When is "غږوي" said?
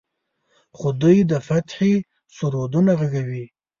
2.99-3.45